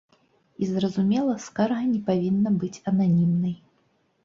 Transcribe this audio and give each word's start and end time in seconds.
І, 0.61 0.63
зразумела, 0.75 1.35
скарга 1.43 1.83
не 1.93 2.01
павінна 2.09 2.55
быць 2.65 2.83
ананімнай. 2.95 3.57